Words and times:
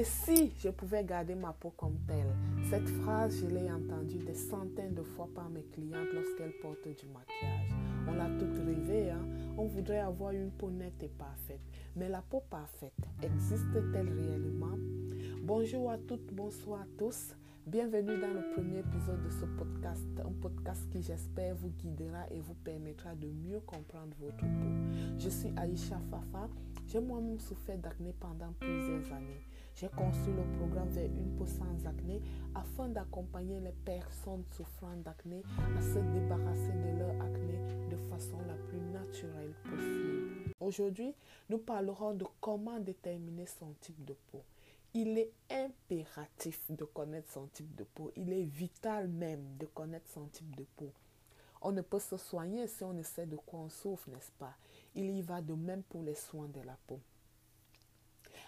Et 0.00 0.04
si 0.04 0.50
je 0.56 0.70
pouvais 0.70 1.04
garder 1.04 1.34
ma 1.34 1.52
peau 1.52 1.74
comme 1.76 1.98
telle 2.06 2.34
Cette 2.70 2.88
phrase, 2.88 3.38
je 3.38 3.46
l'ai 3.46 3.70
entendue 3.70 4.16
des 4.16 4.34
centaines 4.34 4.94
de 4.94 5.02
fois 5.02 5.28
par 5.34 5.50
mes 5.50 5.64
clientes 5.64 6.08
lorsqu'elles 6.14 6.58
portent 6.62 6.88
du 6.88 7.06
maquillage. 7.12 7.68
On 8.08 8.14
l'a 8.14 8.30
toutes 8.38 8.64
rêvé, 8.64 9.10
hein? 9.10 9.20
on 9.58 9.66
voudrait 9.66 9.98
avoir 9.98 10.32
une 10.32 10.52
peau 10.52 10.70
nette 10.70 11.02
et 11.02 11.08
parfaite. 11.08 11.60
Mais 11.96 12.08
la 12.08 12.22
peau 12.22 12.42
parfaite, 12.48 12.94
existe-t-elle 13.22 14.08
réellement? 14.08 14.78
Bonjour 15.42 15.90
à 15.90 15.98
toutes, 15.98 16.32
bonsoir 16.32 16.80
à 16.80 16.86
tous. 16.96 17.34
Bienvenue 17.66 18.18
dans 18.18 18.32
le 18.32 18.54
premier 18.54 18.78
épisode 18.78 19.22
de 19.22 19.28
ce 19.28 19.44
podcast, 19.44 20.08
un 20.24 20.32
podcast 20.40 20.88
qui 20.90 21.02
j'espère 21.02 21.54
vous 21.56 21.72
guidera 21.78 22.24
et 22.30 22.40
vous 22.40 22.54
permettra 22.54 23.14
de 23.14 23.26
mieux 23.26 23.60
comprendre 23.60 24.16
votre 24.18 24.38
peau. 24.38 25.18
Je 25.18 25.28
suis 25.28 25.52
Aïcha 25.58 26.00
Fafa, 26.10 26.48
j'ai 26.90 27.00
moi-même 27.00 27.38
souffert 27.38 27.78
d'acné 27.78 28.12
pendant 28.18 28.52
plusieurs 28.58 29.12
années. 29.12 29.40
J'ai 29.76 29.88
conçu 29.88 30.32
le 30.32 30.42
programme 30.58 30.88
vers 30.88 31.04
une 31.04 31.36
peau 31.36 31.46
sans 31.46 31.86
acné 31.86 32.20
afin 32.54 32.88
d'accompagner 32.88 33.60
les 33.60 33.72
personnes 33.84 34.44
souffrant 34.56 34.96
d'acné 34.96 35.42
à 35.56 35.80
se 35.80 35.98
débarrasser 36.12 36.72
de 36.72 36.98
leur 36.98 37.20
acné 37.22 37.58
de 37.90 37.96
façon 38.10 38.38
la 38.46 38.54
plus 38.54 38.80
naturelle 38.80 39.54
possible. 39.62 40.52
Aujourd'hui, 40.58 41.14
nous 41.48 41.58
parlerons 41.58 42.14
de 42.14 42.26
comment 42.40 42.80
déterminer 42.80 43.46
son 43.46 43.72
type 43.80 44.04
de 44.04 44.14
peau. 44.32 44.42
Il 44.92 45.16
est 45.16 45.30
impératif 45.48 46.60
de 46.70 46.84
connaître 46.84 47.30
son 47.30 47.46
type 47.46 47.72
de 47.76 47.84
peau. 47.84 48.10
Il 48.16 48.32
est 48.32 48.42
vital 48.42 49.06
même 49.06 49.56
de 49.58 49.66
connaître 49.66 50.10
son 50.10 50.26
type 50.26 50.56
de 50.56 50.64
peau. 50.76 50.90
On 51.62 51.72
ne 51.72 51.82
peut 51.82 52.00
se 52.00 52.16
soigner 52.16 52.66
si 52.66 52.82
on 52.82 52.94
ne 52.94 53.02
sait 53.02 53.26
de 53.26 53.36
quoi 53.36 53.60
on 53.60 53.68
souffre, 53.68 54.08
n'est-ce 54.10 54.32
pas? 54.38 54.54
Il 54.94 55.10
y 55.10 55.22
va 55.22 55.40
de 55.40 55.54
même 55.54 55.82
pour 55.84 56.02
les 56.02 56.14
soins 56.14 56.48
de 56.48 56.60
la 56.60 56.76
peau. 56.86 57.00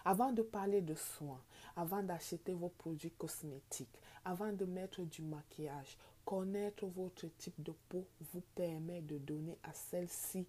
Avant 0.04 0.32
de 0.32 0.42
parler 0.42 0.80
de 0.80 0.94
soins, 0.94 1.40
avant 1.76 2.02
d'acheter 2.02 2.52
vos 2.52 2.70
produits 2.70 3.12
cosmétiques, 3.12 3.98
avant 4.24 4.52
de 4.52 4.64
mettre 4.64 5.02
du 5.02 5.22
maquillage, 5.22 5.96
connaître 6.24 6.86
votre 6.86 7.26
type 7.38 7.62
de 7.62 7.72
peau 7.88 8.04
vous 8.32 8.42
permet 8.54 9.00
de 9.00 9.18
donner 9.18 9.58
à 9.62 9.72
celle-ci 9.72 10.46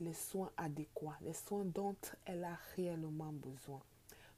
les 0.00 0.14
soins 0.14 0.50
adéquats, 0.56 1.18
les 1.22 1.32
soins 1.32 1.64
dont 1.64 1.96
elle 2.24 2.44
a 2.44 2.56
réellement 2.76 3.32
besoin. 3.32 3.80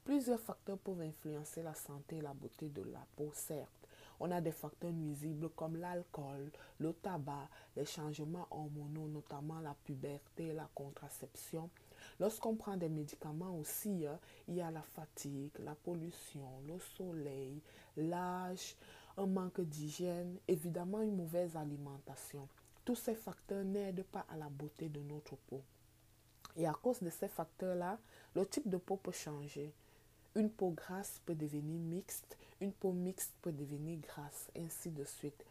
Plusieurs 0.05 0.41
facteurs 0.41 0.79
peuvent 0.79 1.01
influencer 1.01 1.63
la 1.63 1.75
santé 1.75 2.17
et 2.17 2.21
la 2.21 2.35
beauté 2.35 2.69
de 2.69 2.83
la 2.83 3.07
peau, 3.17 3.31
certes. 3.35 3.84
On 4.21 4.31
a 4.31 4.41
des 4.41 4.53
facteurs 4.53 4.93
nuisibles 4.93 5.51
comme 5.51 5.77
l'alcool, 5.77 6.51
le 6.79 6.93
tabac, 6.93 7.49
les 7.77 7.85
changements 7.85 8.47
hormonaux, 8.51 9.09
notamment 9.09 9.61
la 9.61 9.75
puberté, 9.85 10.53
la 10.53 10.69
contraception. 10.75 11.69
Lorsqu'on 12.21 12.55
prend 12.55 12.77
des 12.77 12.89
médicaments 12.89 13.59
aussi, 13.59 14.07
hein, 14.07 14.19
il 14.47 14.55
y 14.55 14.61
a 14.61 14.71
la 14.71 14.83
fatigue, 14.83 15.51
la 15.59 15.75
pollution, 15.75 16.49
le 16.67 16.79
soleil, 16.97 17.61
l'âge, 17.97 18.77
un 19.17 19.27
manque 19.27 19.61
d'hygiène, 19.61 20.39
évidemment 20.49 21.01
une 21.01 21.17
mauvaise 21.17 21.57
alimentation. 21.57 22.49
Tous 22.85 22.97
ces 22.97 23.15
facteurs 23.15 23.65
n'aident 23.65 24.05
pas 24.05 24.27
à 24.29 24.37
la 24.37 24.49
beauté 24.49 24.89
de 24.89 25.01
notre 25.01 25.37
peau. 25.37 25.63
Et 26.57 26.67
à 26.67 26.73
cause 26.73 27.01
de 27.01 27.11
ces 27.11 27.29
facteurs-là, 27.29 27.99
le 28.35 28.47
type 28.47 28.69
de 28.69 28.77
peau 28.77 28.97
peut 28.97 29.13
changer. 29.13 29.73
Une 30.37 30.51
peau 30.51 30.71
grasse 30.71 31.21
peut 31.25 31.35
devenir 31.35 31.79
mixte, 31.81 32.37
une 32.65 32.73
peau 32.73 32.93
mixte 32.93 33.33
peut 33.43 33.53
devenir 33.53 33.99
grasse, 34.01 34.51
ainsi 34.57 34.91
de 34.91 35.05
suite. 35.05 35.45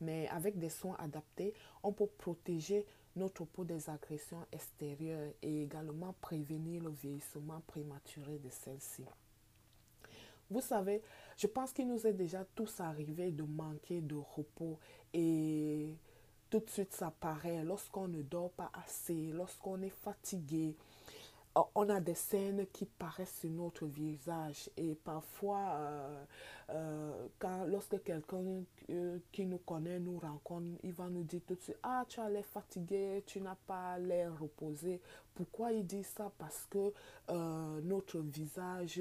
Mais 0.00 0.28
avec 0.28 0.58
des 0.58 0.68
soins 0.68 0.96
adaptés, 0.98 1.54
on 1.82 1.92
peut 1.92 2.06
protéger 2.06 2.86
notre 3.16 3.44
peau 3.44 3.64
des 3.64 3.90
agressions 3.90 4.46
extérieures 4.52 5.32
et 5.42 5.62
également 5.62 6.14
prévenir 6.20 6.82
le 6.82 6.90
vieillissement 6.90 7.60
prématuré 7.66 8.38
de 8.38 8.50
celle-ci. 8.50 9.04
Vous 10.50 10.60
savez, 10.60 11.02
je 11.36 11.46
pense 11.46 11.72
qu'il 11.72 11.88
nous 11.88 12.06
est 12.06 12.12
déjà 12.12 12.44
tous 12.54 12.80
arrivé 12.80 13.30
de 13.30 13.42
manquer 13.42 14.00
de 14.00 14.14
repos 14.14 14.78
et 15.12 15.94
tout 16.48 16.60
de 16.60 16.70
suite 16.70 16.94
ça 16.94 17.10
paraît 17.10 17.62
lorsqu'on 17.64 18.08
ne 18.08 18.22
dort 18.22 18.50
pas 18.52 18.70
assez, 18.72 19.30
lorsqu'on 19.32 19.82
est 19.82 19.90
fatigué, 19.90 20.74
on 21.54 21.88
a 21.88 22.00
des 22.00 22.14
scènes 22.14 22.66
qui 22.72 22.84
paraissent 22.84 23.38
sur 23.40 23.50
notre 23.50 23.86
visage 23.86 24.70
et 24.76 24.94
parfois 24.94 25.72
euh, 25.76 26.24
euh, 26.70 27.26
quand 27.38 27.64
lorsque 27.66 28.02
quelqu'un 28.02 28.62
euh, 28.90 29.18
qui 29.32 29.46
nous 29.46 29.58
connaît 29.58 29.98
nous 29.98 30.18
rencontre 30.18 30.78
il 30.82 30.92
va 30.92 31.08
nous 31.08 31.24
dire 31.24 31.40
tout 31.46 31.54
de 31.54 31.60
suite 31.60 31.78
ah 31.82 32.04
tu 32.08 32.20
as 32.20 32.28
l'air 32.28 32.44
fatigué 32.46 33.22
tu 33.26 33.40
n'as 33.40 33.56
pas 33.66 33.98
l'air 33.98 34.38
reposé. 34.38 35.00
Pourquoi 35.34 35.72
il 35.72 35.86
dit 35.86 36.04
ça? 36.04 36.32
Parce 36.38 36.66
que 36.70 36.92
notre 37.82 38.18
visage 38.18 39.00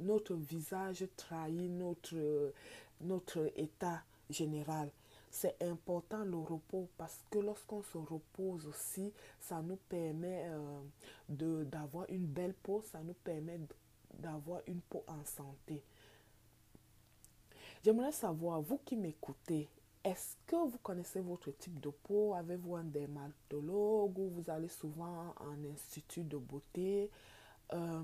notre 0.00 0.34
visage 0.34 1.04
trahit 1.16 1.70
notre 1.70 2.52
notre 3.00 3.50
état 3.56 4.02
général 4.28 4.90
c'est 5.30 5.62
important 5.62 6.24
le 6.24 6.36
repos 6.36 6.88
parce 6.98 7.24
que 7.30 7.38
lorsqu'on 7.38 7.82
se 7.82 7.98
repose 7.98 8.66
aussi, 8.66 9.12
ça 9.38 9.62
nous 9.62 9.78
permet 9.88 10.44
euh, 10.48 10.80
de 11.28 11.64
d'avoir 11.64 12.06
une 12.10 12.26
belle 12.26 12.54
peau, 12.54 12.82
ça 12.82 13.00
nous 13.00 13.14
permet 13.14 13.60
d'avoir 14.18 14.60
une 14.66 14.80
peau 14.80 15.04
en 15.06 15.24
santé. 15.24 15.82
J'aimerais 17.82 18.12
savoir, 18.12 18.60
vous 18.60 18.78
qui 18.84 18.96
m'écoutez, 18.96 19.68
est-ce 20.04 20.36
que 20.46 20.56
vous 20.56 20.78
connaissez 20.82 21.20
votre 21.20 21.50
type 21.52 21.80
de 21.80 21.90
peau? 21.90 22.34
Avez-vous 22.34 22.76
un 22.76 22.84
dermatologue 22.84 24.18
ou 24.18 24.28
vous 24.28 24.50
allez 24.50 24.68
souvent 24.68 25.34
en 25.40 25.64
institut 25.72 26.24
de 26.24 26.36
beauté? 26.36 27.10
Euh, 27.72 28.02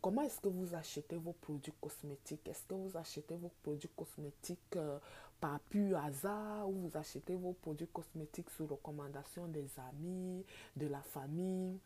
comment 0.00 0.22
est-ce 0.22 0.40
que 0.40 0.48
vous 0.48 0.74
achetez 0.74 1.16
vos 1.16 1.32
produits 1.32 1.72
cosmétiques? 1.80 2.46
Est-ce 2.48 2.64
que 2.64 2.74
vous 2.74 2.96
achetez 2.96 3.34
vos 3.34 3.50
produits 3.62 3.90
cosmétiques 3.96 4.76
euh, 4.76 4.98
par 5.40 5.60
pur 5.60 5.98
hasard 5.98 6.68
ou 6.68 6.88
vous 6.88 6.96
achetez 6.96 7.34
vos 7.34 7.52
produits 7.52 7.88
cosmétiques 7.88 8.50
sous 8.50 8.66
recommandation 8.66 9.46
des 9.48 9.68
amis, 9.90 10.44
de 10.76 10.86
la 10.86 11.02
famille. 11.02 11.78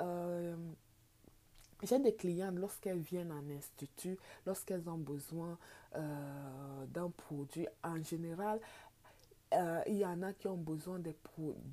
Euh, 0.00 0.56
J'ai 1.82 1.98
des 1.98 2.14
clientes, 2.14 2.56
lorsqu'elles 2.56 3.00
viennent 3.00 3.32
en 3.32 3.48
institut, 3.50 4.18
lorsqu'elles 4.46 4.88
ont 4.88 4.98
besoin 4.98 5.58
d'un 5.94 7.10
produit, 7.10 7.66
en 7.82 8.02
général, 8.02 8.60
il 9.86 9.96
y 9.96 10.06
en 10.06 10.22
a 10.22 10.32
qui 10.32 10.46
ont 10.46 10.56
besoin 10.56 10.98
des, 10.98 11.16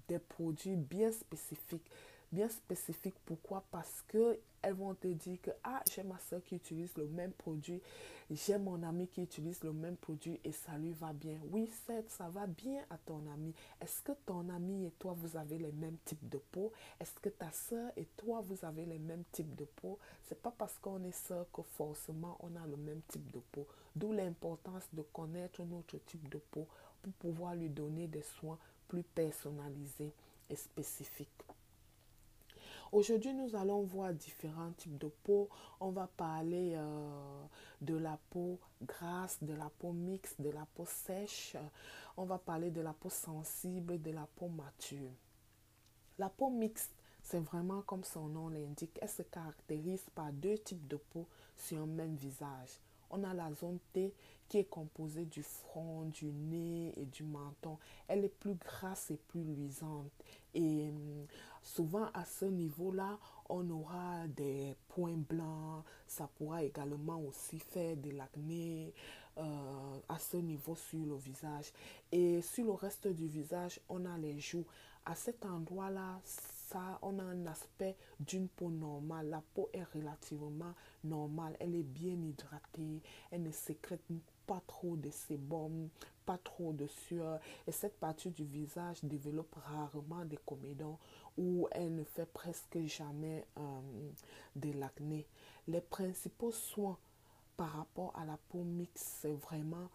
des 0.08 0.20
produits 0.20 0.76
bien 0.76 1.12
spécifiques 1.12 1.90
bien 2.32 2.50
spécifiques. 2.50 3.18
Pourquoi? 3.26 3.64
Parce 3.72 4.04
que 4.08 4.40
elles 4.62 4.74
vont 4.74 4.96
te 4.96 5.08
dire 5.08 5.40
que 5.42 5.52
ah, 5.64 5.82
j'ai 5.94 6.04
ma 6.04 6.20
soeur 6.20 6.44
qui 6.44 6.56
utilise 6.56 6.96
le 6.98 7.08
même 7.08 7.32
produit, 7.32 7.82
j'ai 8.30 8.58
mon 8.58 8.82
ami 8.84 9.08
qui 9.08 9.22
utilise 9.22 9.64
le 9.64 9.72
même 9.72 9.96
produit 9.96 10.40
et 10.44 10.52
ça 10.52 10.78
lui 10.78 10.92
va 10.92 11.14
bien. 11.14 11.38
Oui, 11.52 11.70
certes, 11.86 12.10
ça 12.10 12.28
va 12.28 12.48
bien 12.48 12.84
à 12.90 12.98
ton 12.98 13.22
ami. 13.34 13.54
Est-ce 13.80 14.02
que 14.02 14.12
ton 14.26 14.50
ami 14.50 14.86
et 14.86 14.92
toi, 15.00 15.16
vous 15.16 15.38
avez 15.38 15.58
les 15.58 15.72
mêmes 15.72 15.98
types 16.04 16.28
de 16.28 16.38
peau? 16.38 16.74
Est-ce 17.00 17.14
que 17.22 17.30
ta 17.30 17.52
soeur 17.52 17.92
et 17.96 18.06
toi, 18.18 18.42
vous 18.42 18.66
avez 18.66 18.86
les 18.86 19.00
mêmes 19.00 19.24
types 19.32 19.56
de 19.56 19.66
peau? 19.66 20.00
C'est 20.26 20.42
pas 20.42 20.54
parce 20.58 20.78
qu'on 20.80 21.04
est 21.04 21.12
soeur 21.28 21.46
que 21.54 21.62
forcément 21.62 22.38
on 22.42 22.56
a 22.56 22.68
le 22.68 22.78
même 22.78 23.02
type 23.08 23.32
de 23.32 23.40
peau. 23.52 23.66
D'où 23.96 24.12
l'importance 24.12 24.88
de 24.92 25.02
connaître 25.02 25.64
notre 25.64 25.98
type 26.00 26.28
de 26.30 26.40
peau 26.40 26.68
pour 27.02 27.14
pouvoir 27.14 27.56
lui 27.56 27.70
donner 27.70 28.08
des 28.08 28.24
soins 28.24 28.58
plus 28.88 29.04
personnalisés 29.04 30.12
et 30.50 30.56
spécifiques. 30.56 31.47
Aujourd'hui, 32.92 33.34
nous 33.34 33.56
allons 33.56 33.82
voir 33.82 34.14
différents 34.14 34.72
types 34.72 34.98
de 34.98 35.08
peau. 35.08 35.50
On 35.82 35.90
va 35.90 36.08
parler 36.16 36.74
euh, 36.76 37.44
de 37.82 37.96
la 37.96 38.18
peau 38.30 38.60
grasse, 38.82 39.44
de 39.44 39.54
la 39.54 39.70
peau 39.78 39.92
mixte, 39.92 40.42
de 40.42 40.50
la 40.50 40.66
peau 40.74 40.86
sèche. 40.86 41.58
On 42.16 42.24
va 42.24 42.38
parler 42.38 42.72
de 42.72 42.80
la 42.80 42.94
peau 42.94 43.10
sensible, 43.10 44.02
de 44.02 44.12
la 44.12 44.26
peau 44.36 44.48
mature. 44.48 45.12
La 46.18 46.30
peau 46.30 46.50
mixte, 46.50 46.94
c'est 47.22 47.40
vraiment 47.40 47.82
comme 47.82 48.06
son 48.06 48.28
nom 48.28 48.48
l'indique. 48.48 48.98
Elle 49.02 49.10
se 49.10 49.24
caractérise 49.24 50.06
par 50.16 50.32
deux 50.32 50.58
types 50.58 50.88
de 50.88 50.96
peau 50.96 51.28
sur 51.58 51.80
un 51.80 51.86
même 51.86 52.16
visage. 52.16 52.80
On 53.10 53.24
a 53.24 53.34
la 53.34 53.54
zone 53.54 53.80
T 53.94 54.14
qui 54.48 54.60
est 54.60 54.70
composée 54.70 55.26
du 55.26 55.44
front, 55.44 56.06
du 56.06 56.32
nez 56.32 56.94
et 56.98 57.06
du 57.06 57.24
menton. 57.24 57.78
Elle 58.08 58.24
est 58.26 58.40
plus 58.40 58.56
grasse 58.56 59.12
et 59.12 59.18
plus 59.18 59.44
luisante. 59.44 60.12
Et 60.54 60.90
hum, 60.90 61.28
souvent 61.68 62.08
à 62.14 62.24
ce 62.26 62.46
niveau-là, 62.46 63.20
on 63.50 63.70
aura 63.70 64.28
des 64.28 64.76
points 64.88 65.18
blancs. 65.18 65.84
Ça 66.08 66.28
pourra 66.38 66.64
également 66.64 67.20
aussi 67.22 67.60
faire 67.60 67.98
de 67.98 68.12
l'acné 68.12 68.94
euh, 69.38 70.00
à 70.08 70.18
ce 70.18 70.38
niveau 70.38 70.76
sur 70.76 71.06
le 71.06 71.16
visage. 71.16 71.74
Et 72.12 72.42
sur 72.42 72.66
le 72.66 72.72
reste 72.72 73.08
du 73.08 73.28
visage, 73.28 73.80
on 73.90 74.06
a 74.06 74.18
les 74.18 74.40
joues. 74.40 74.66
À 75.06 75.16
cet 75.16 75.46
endroit-là, 75.46 76.20
ça, 76.68 77.00
on 77.02 77.18
a 77.20 77.24
un 77.24 77.46
aspect 77.46 77.96
d'une 78.20 78.48
peau 78.50 78.70
normale. 78.70 79.30
La 79.30 79.42
peau 79.54 79.70
est 79.74 79.84
relativement 79.96 80.74
normale. 81.04 81.56
Elle 81.60 81.76
est 81.76 81.84
bien 81.84 82.14
hydratée. 82.22 83.02
Elle 83.32 83.44
ne 83.44 83.52
sécrète 83.52 84.04
pas 84.46 84.62
trop 84.68 84.98
de 84.98 85.10
sébum, 85.10 85.90
pas 86.26 86.38
trop 86.38 86.74
de 86.74 86.88
sueur. 86.88 87.40
Et 87.68 87.72
cette 87.72 87.98
partie 88.00 88.32
du 88.32 88.44
visage 88.44 89.04
développe 89.04 89.56
rarement 89.56 90.26
des 90.26 90.40
comédons 90.46 90.98
ou 91.38 91.68
elle 91.72 91.96
ne 91.96 92.04
fait 92.04 92.26
presque 92.26 92.80
jamais 92.86 93.46
euh, 93.58 93.82
de 94.56 94.72
l'acné. 94.72 95.26
Les 95.68 95.82
principaux 95.82 96.52
soins 96.52 96.98
par 97.56 97.72
rapport 97.72 98.14
à 98.18 98.26
la 98.26 98.38
peau 98.50 98.64
mixte, 98.64 99.08
c'est 99.22 99.34
vraiment 99.34 99.90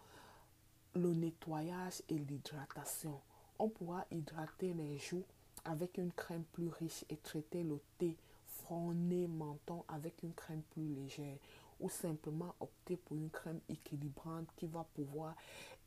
le 0.95 1.13
nettoyage 1.13 2.01
et 2.09 2.17
l'hydratation. 2.17 3.19
On 3.59 3.69
pourra 3.69 4.05
hydrater 4.11 4.73
les 4.73 4.97
joues 4.97 5.25
avec 5.65 5.97
une 5.97 6.11
crème 6.11 6.43
plus 6.53 6.67
riche 6.67 7.05
et 7.09 7.17
traiter 7.17 7.63
le 7.63 7.79
thé, 7.97 8.15
front, 8.45 8.93
nez, 8.93 9.27
menton 9.27 9.83
avec 9.87 10.23
une 10.23 10.33
crème 10.33 10.61
plus 10.71 10.87
légère 10.87 11.37
ou 11.79 11.89
simplement 11.89 12.55
opter 12.59 12.97
pour 12.97 13.17
une 13.17 13.29
crème 13.29 13.59
équilibrante 13.69 14.47
qui 14.55 14.67
va 14.67 14.85
pouvoir 14.93 15.35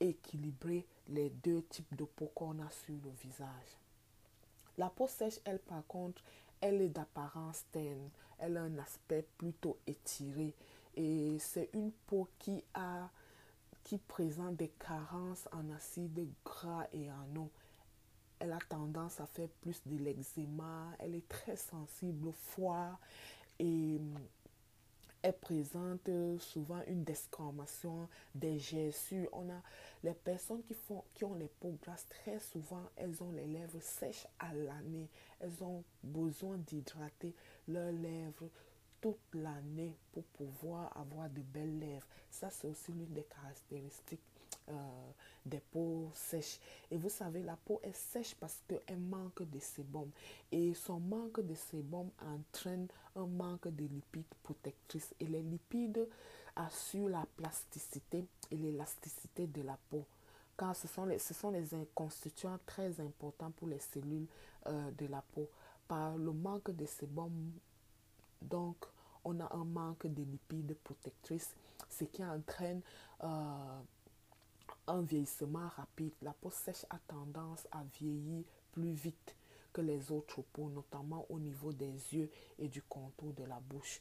équilibrer 0.00 0.84
les 1.08 1.30
deux 1.30 1.62
types 1.62 1.96
de 1.96 2.04
peau 2.04 2.30
qu'on 2.34 2.58
a 2.60 2.70
sur 2.70 2.94
le 3.02 3.10
visage. 3.22 3.78
La 4.78 4.90
peau 4.90 5.06
sèche, 5.06 5.40
elle, 5.44 5.58
par 5.58 5.86
contre, 5.86 6.22
elle 6.60 6.82
est 6.82 6.88
d'apparence 6.88 7.64
terne. 7.72 8.10
Elle 8.38 8.58
a 8.58 8.62
un 8.62 8.78
aspect 8.78 9.26
plutôt 9.38 9.78
étiré. 9.86 10.54
Et 10.94 11.38
c'est 11.38 11.70
une 11.72 11.92
peau 12.06 12.28
qui 12.38 12.62
a 12.74 13.08
qui 13.84 13.98
présente 13.98 14.56
des 14.56 14.70
carences 14.70 15.48
en 15.52 15.70
acide 15.70 16.28
gras 16.44 16.88
et 16.92 17.08
en 17.08 17.36
eau. 17.36 17.50
Elle 18.38 18.52
a 18.52 18.58
tendance 18.68 19.20
à 19.20 19.26
faire 19.26 19.48
plus 19.60 19.80
de 19.86 19.96
l'eczéma. 19.96 20.92
Elle 20.98 21.14
est 21.14 21.28
très 21.28 21.56
sensible 21.56 22.28
au 22.28 22.32
froid 22.32 22.98
et 23.58 24.00
elle 25.22 25.32
présente 25.32 26.08
souvent 26.38 26.82
une 26.86 27.02
desquamation 27.02 28.08
des 28.34 28.58
gerçures. 28.58 29.28
On 29.32 29.48
a 29.50 29.60
les 30.04 30.14
personnes 30.14 30.62
qui, 30.62 30.74
font, 30.74 31.02
qui 31.14 31.24
ont 31.24 31.34
les 31.34 31.48
peaux 31.48 31.76
grasses, 31.82 32.06
très 32.08 32.38
souvent, 32.38 32.84
elles 32.94 33.22
ont 33.22 33.32
les 33.32 33.46
lèvres 33.46 33.80
sèches 33.80 34.26
à 34.38 34.54
l'année. 34.54 35.08
Elles 35.40 35.64
ont 35.64 35.82
besoin 36.02 36.58
d'hydrater 36.58 37.34
leurs 37.66 37.92
lèvres 37.92 38.48
toute 39.00 39.18
l'année 39.34 39.96
pour 40.12 40.22
pouvoir 40.24 40.96
avoir 40.96 41.28
de 41.28 41.40
belles 41.40 41.78
lèvres. 41.78 42.06
Ça, 42.30 42.50
c'est 42.50 42.68
aussi 42.68 42.92
l'une 42.92 43.12
des 43.12 43.24
caractéristiques 43.24 44.20
euh, 44.68 45.10
des 45.44 45.60
peaux 45.60 46.10
sèches. 46.14 46.58
Et 46.90 46.96
vous 46.96 47.08
savez, 47.08 47.42
la 47.42 47.56
peau 47.56 47.80
est 47.82 47.96
sèche 47.96 48.34
parce 48.34 48.62
qu'elle 48.66 48.98
manque 48.98 49.42
de 49.42 49.58
sébum. 49.58 50.10
Et 50.50 50.74
son 50.74 51.00
manque 51.00 51.40
de 51.40 51.54
sébum 51.54 52.10
entraîne 52.20 52.88
un 53.14 53.26
manque 53.26 53.68
de 53.68 53.84
lipides 53.84 54.24
protectrices. 54.42 55.14
Et 55.20 55.26
les 55.26 55.42
lipides 55.42 56.08
assurent 56.56 57.10
la 57.10 57.26
plasticité 57.36 58.24
et 58.50 58.56
l'élasticité 58.56 59.46
de 59.46 59.62
la 59.62 59.78
peau. 59.90 60.04
Car 60.58 60.74
ce 60.74 60.88
sont 60.88 61.04
les, 61.04 61.18
ce 61.18 61.34
sont 61.34 61.50
les 61.50 61.64
constituants 61.94 62.58
très 62.64 63.00
importants 63.00 63.50
pour 63.50 63.68
les 63.68 63.78
cellules 63.78 64.26
euh, 64.66 64.90
de 64.92 65.06
la 65.06 65.22
peau. 65.22 65.48
Par 65.86 66.16
le 66.16 66.32
manque 66.32 66.70
de 66.70 66.86
sébum, 66.86 67.52
donc, 68.42 68.76
on 69.24 69.40
a 69.40 69.54
un 69.54 69.64
manque 69.64 70.06
de 70.06 70.22
lipides 70.22 70.76
protectrices, 70.84 71.54
ce 71.90 72.04
qui 72.04 72.24
entraîne 72.24 72.80
euh, 73.24 73.80
un 74.86 75.02
vieillissement 75.02 75.68
rapide. 75.76 76.12
La 76.22 76.32
peau 76.32 76.50
sèche 76.50 76.86
a 76.90 76.98
tendance 77.08 77.66
à 77.72 77.82
vieillir 77.98 78.44
plus 78.72 78.92
vite 78.92 79.36
que 79.72 79.80
les 79.80 80.10
autres 80.10 80.42
peaux, 80.52 80.70
notamment 80.70 81.26
au 81.28 81.38
niveau 81.38 81.72
des 81.72 81.92
yeux 82.14 82.30
et 82.58 82.68
du 82.68 82.82
contour 82.82 83.32
de 83.34 83.44
la 83.44 83.60
bouche. 83.60 84.00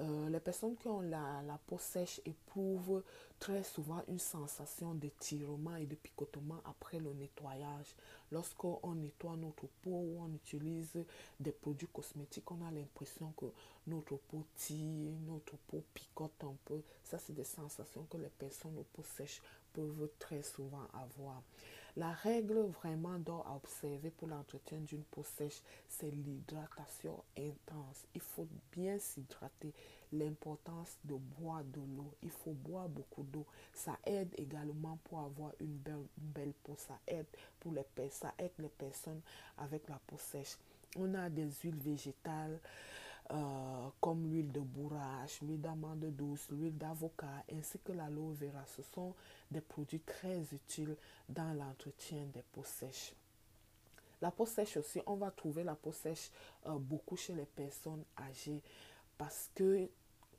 Euh, 0.00 0.30
les 0.30 0.40
personnes 0.40 0.76
qui 0.76 0.88
ont 0.88 1.02
la, 1.02 1.58
peau 1.66 1.76
sèche 1.78 2.22
éprouvent 2.24 3.02
très 3.38 3.62
souvent 3.62 4.02
une 4.08 4.18
sensation 4.18 4.94
de 4.94 5.08
tirement 5.18 5.76
et 5.76 5.84
de 5.84 5.94
picotement 5.94 6.60
après 6.64 6.98
le 7.00 7.12
nettoyage. 7.12 7.94
Lorsqu'on 8.32 8.94
nettoie 8.94 9.36
notre 9.36 9.66
peau 9.82 9.90
ou 9.90 10.18
on 10.22 10.32
utilise 10.32 11.04
des 11.38 11.52
produits 11.52 11.88
cosmétiques, 11.88 12.50
on 12.50 12.64
a 12.64 12.70
l'impression 12.70 13.34
que 13.36 13.46
notre 13.86 14.16
peau 14.16 14.44
tire, 14.56 15.12
notre 15.26 15.56
peau 15.68 15.82
picote 15.92 16.44
un 16.44 16.56
peu. 16.64 16.80
Ça, 17.04 17.18
c'est 17.18 17.34
des 17.34 17.44
sensations 17.44 18.06
que 18.08 18.16
les 18.16 18.30
personnes 18.30 18.78
aux 18.78 18.86
peaux 18.94 19.04
sèches 19.04 19.42
peuvent 19.72 20.08
très 20.18 20.42
souvent 20.42 20.86
avoir. 20.94 21.42
La 21.96 22.12
règle 22.12 22.60
vraiment 22.60 23.18
d'or 23.18 23.44
à 23.48 23.56
observer 23.56 24.10
pour 24.10 24.28
l'entretien 24.28 24.78
d'une 24.78 25.02
peau 25.02 25.24
sèche, 25.24 25.60
c'est 25.88 26.10
l'hydratation 26.10 27.22
intense. 27.36 28.06
Il 28.14 28.20
faut 28.20 28.46
bien 28.72 28.98
s'hydrater. 28.98 29.72
L'importance 30.12 30.98
de 31.04 31.14
boire 31.14 31.62
de 31.64 31.80
l'eau. 31.80 32.14
Il 32.22 32.30
faut 32.30 32.52
boire 32.52 32.88
beaucoup 32.88 33.22
d'eau. 33.22 33.46
Ça 33.72 33.96
aide 34.04 34.32
également 34.38 34.98
pour 35.04 35.20
avoir 35.20 35.52
une 35.60 35.78
belle, 36.16 36.52
peau. 36.64 36.74
Ça 36.76 36.98
aide, 37.06 37.26
pour 37.60 37.72
les, 37.72 37.84
ça 38.10 38.34
aide 38.38 38.52
les 38.58 38.68
personnes 38.68 39.20
avec 39.58 39.88
la 39.88 40.00
peau 40.06 40.16
sèche. 40.18 40.56
On 40.96 41.14
a 41.14 41.28
des 41.28 41.48
huiles 41.62 41.78
végétales 41.78 42.58
euh, 43.32 43.88
comme 44.00 44.26
l'huile 44.26 44.50
de 44.50 44.60
bourrache, 44.60 45.40
l'huile 45.42 45.60
d'amande 45.60 46.04
douce, 46.16 46.48
l'huile 46.50 46.76
d'avocat 46.76 47.44
ainsi 47.52 47.78
que 47.78 47.92
l'aloe 47.92 48.32
vera. 48.32 48.64
Ce 48.66 48.82
sont 48.82 49.14
des 49.50 49.60
produits 49.60 50.00
très 50.00 50.40
utiles 50.52 50.96
dans 51.28 51.52
l'entretien 51.52 52.26
des 52.34 52.42
peaux 52.52 52.64
sèches. 52.64 53.14
La 54.20 54.30
peau 54.30 54.46
sèche 54.46 54.76
aussi, 54.76 55.00
on 55.06 55.14
va 55.14 55.30
trouver 55.30 55.64
la 55.64 55.74
peau 55.74 55.92
sèche 55.92 56.30
euh, 56.66 56.76
beaucoup 56.78 57.16
chez 57.16 57.34
les 57.34 57.46
personnes 57.46 58.04
âgées 58.18 58.62
parce 59.16 59.50
que 59.54 59.88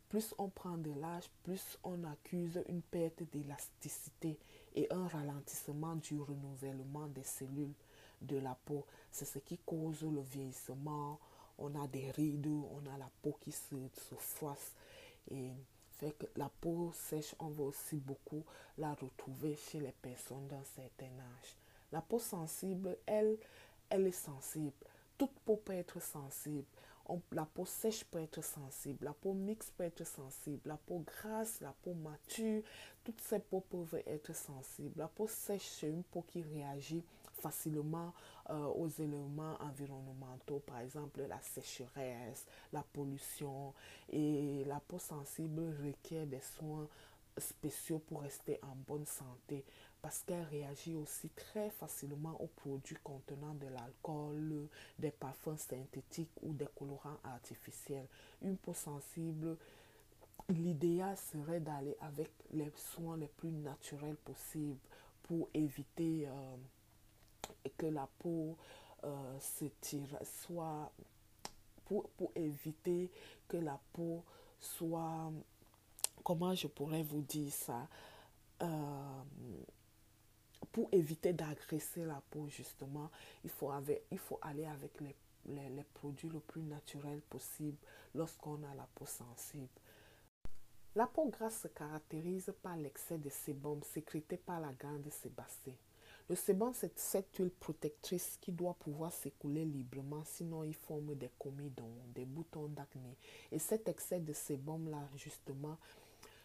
plus 0.09 0.35
on 0.37 0.49
prend 0.49 0.77
de 0.77 0.91
l'âge, 0.99 1.29
plus 1.43 1.79
on 1.83 2.03
accuse 2.03 2.61
une 2.67 2.81
perte 2.81 3.23
d'élasticité 3.31 4.37
et 4.75 4.91
un 4.91 5.07
ralentissement 5.07 5.95
du 5.95 6.19
renouvellement 6.19 7.07
des 7.07 7.23
cellules 7.23 7.73
de 8.21 8.37
la 8.37 8.55
peau. 8.65 8.85
C'est 9.09 9.25
ce 9.25 9.39
qui 9.39 9.57
cause 9.59 10.03
le 10.03 10.21
vieillissement, 10.21 11.19
on 11.61 11.81
a 11.81 11.87
des 11.87 12.11
rides, 12.11 12.47
on 12.47 12.85
a 12.93 12.97
la 12.97 13.09
peau 13.21 13.37
qui 13.41 13.51
se, 13.51 13.75
se 14.09 14.15
froisse. 14.15 14.73
Et 15.29 15.51
fait 16.01 16.11
que 16.17 16.25
la 16.35 16.49
peau 16.49 16.91
sèche, 16.93 17.35
on 17.39 17.49
va 17.49 17.63
aussi 17.65 17.97
beaucoup 17.97 18.43
la 18.77 18.93
retrouver 18.93 19.55
chez 19.55 19.79
les 19.79 19.91
personnes 19.91 20.47
d'un 20.47 20.63
certain 20.63 21.05
âge. 21.19 21.55
La 21.91 22.01
peau 22.01 22.19
sensible, 22.19 22.97
elle, 23.05 23.37
elle 23.89 24.07
est 24.07 24.11
sensible. 24.11 24.73
Toute 25.17 25.37
peau 25.45 25.57
peut 25.57 25.73
être 25.73 26.01
sensible. 26.01 26.65
La 27.31 27.45
peau 27.45 27.65
sèche 27.65 28.03
peut 28.05 28.21
être 28.21 28.43
sensible, 28.43 29.05
la 29.05 29.13
peau 29.13 29.33
mixte 29.33 29.73
peut 29.75 29.83
être 29.83 30.05
sensible, 30.05 30.61
la 30.65 30.77
peau 30.77 31.03
grasse, 31.05 31.59
la 31.61 31.73
peau 31.81 31.93
mature, 31.93 32.63
toutes 33.03 33.21
ces 33.21 33.39
peaux 33.39 33.61
peuvent 33.61 34.01
être 34.05 34.33
sensibles. 34.35 34.97
La 34.97 35.07
peau 35.07 35.27
sèche, 35.27 35.67
c'est 35.67 35.89
une 35.89 36.03
peau 36.03 36.23
qui 36.27 36.41
réagit 36.41 37.03
facilement 37.41 38.13
euh, 38.49 38.65
aux 38.67 38.87
éléments 38.87 39.57
environnementaux, 39.59 40.59
par 40.59 40.79
exemple 40.79 41.21
la 41.27 41.41
sécheresse, 41.41 42.45
la 42.71 42.83
pollution. 42.83 43.73
Et 44.09 44.63
la 44.65 44.79
peau 44.79 44.99
sensible 44.99 45.61
requiert 45.83 46.27
des 46.27 46.41
soins 46.41 46.87
spéciaux 47.37 47.99
pour 47.99 48.21
rester 48.21 48.59
en 48.61 48.75
bonne 48.87 49.05
santé 49.05 49.65
parce 50.01 50.23
qu'elle 50.23 50.43
réagit 50.45 50.95
aussi 50.95 51.29
très 51.29 51.69
facilement 51.69 52.35
aux 52.41 52.47
produits 52.47 52.97
contenant 53.03 53.53
de 53.55 53.67
l'alcool, 53.67 54.67
des 54.97 55.11
parfums 55.11 55.57
synthétiques 55.57 56.31
ou 56.41 56.53
des 56.53 56.67
colorants 56.75 57.19
artificiels. 57.23 58.07
Une 58.41 58.57
peau 58.57 58.73
sensible, 58.73 59.57
l'idéal 60.49 61.15
serait 61.17 61.59
d'aller 61.59 61.95
avec 62.01 62.31
les 62.51 62.71
soins 62.75 63.17
les 63.17 63.27
plus 63.27 63.51
naturels 63.51 64.17
possibles 64.17 64.79
pour 65.23 65.49
éviter 65.53 66.27
euh, 66.27 66.57
que 67.77 67.85
la 67.85 68.07
peau 68.19 68.57
euh, 69.03 69.39
se 69.39 69.65
tire, 69.81 70.17
soit 70.23 70.91
pour, 71.85 72.31
éviter 72.35 73.11
que 73.47 73.57
la 73.57 73.79
peau 73.93 74.23
soit, 74.59 75.31
comment 76.23 76.55
je 76.55 76.67
pourrais 76.67 77.03
vous 77.03 77.21
dire 77.21 77.51
ça, 77.51 77.87
euh, 78.61 79.23
pour 80.71 80.89
éviter 80.91 81.33
d'agresser 81.33 82.05
la 82.05 82.21
peau 82.31 82.47
justement, 82.49 83.09
il 83.43 83.49
faut, 83.49 83.71
avec, 83.71 84.03
il 84.11 84.19
faut 84.19 84.39
aller 84.41 84.65
avec 84.65 84.99
les, 85.01 85.15
les, 85.47 85.69
les 85.69 85.83
produits 85.83 86.29
le 86.29 86.39
plus 86.39 86.61
naturels 86.61 87.21
possible 87.21 87.77
lorsqu'on 88.15 88.63
a 88.63 88.75
la 88.75 88.87
peau 88.95 89.05
sensible. 89.05 89.67
La 90.95 91.07
peau 91.07 91.29
grasse 91.29 91.61
se 91.61 91.67
caractérise 91.69 92.53
par 92.61 92.75
l'excès 92.75 93.17
de 93.17 93.29
sébum 93.29 93.81
sécrété 93.83 94.35
par 94.37 94.59
la 94.59 94.73
glande 94.73 95.09
sébacée. 95.09 95.77
Le 96.29 96.35
sébum, 96.35 96.73
c'est 96.73 96.97
cette 96.97 97.35
huile 97.37 97.49
protectrice 97.49 98.37
qui 98.39 98.51
doit 98.51 98.73
pouvoir 98.73 99.11
s'écouler 99.11 99.65
librement, 99.65 100.23
sinon 100.23 100.63
il 100.63 100.73
forme 100.73 101.15
des 101.15 101.29
comidons, 101.39 101.91
des 102.15 102.25
boutons 102.25 102.67
d'acné. 102.67 103.17
Et 103.51 103.59
cet 103.59 103.89
excès 103.89 104.19
de 104.19 104.31
sébum-là, 104.31 105.09
justement, 105.15 105.77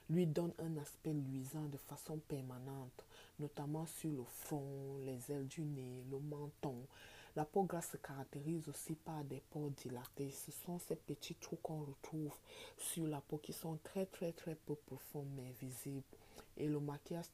lui 0.08 0.26
donne 0.26 0.52
un 0.58 0.76
aspect 0.78 1.12
luisant 1.12 1.64
de 1.64 1.76
façon 1.76 2.18
permanente, 2.28 3.04
notamment 3.38 3.86
sur 3.86 4.10
le 4.10 4.24
front, 4.24 4.98
les 5.04 5.32
ailes 5.32 5.46
du 5.48 5.62
nez, 5.62 6.04
le 6.10 6.18
menton. 6.18 6.76
La 7.34 7.44
peau 7.44 7.64
grasse 7.64 7.90
se 7.90 7.96
caractérise 7.98 8.68
aussi 8.68 8.94
par 8.94 9.22
des 9.24 9.42
pores 9.50 9.70
dilatés. 9.70 10.30
Ce 10.30 10.50
sont 10.52 10.78
ces 10.78 10.96
petits 10.96 11.34
trous 11.34 11.58
qu'on 11.62 11.80
retrouve 11.80 12.32
sur 12.78 13.06
la 13.06 13.20
peau 13.20 13.38
qui 13.38 13.52
sont 13.52 13.78
très 13.84 14.06
très 14.06 14.32
très 14.32 14.54
peu 14.54 14.74
profonds 14.74 15.26
mais 15.36 15.52
visibles 15.60 16.02
et 16.56 16.66
le 16.66 16.80
maquillage 16.80 17.26